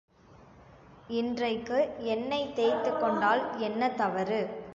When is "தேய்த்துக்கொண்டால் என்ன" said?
2.55-3.91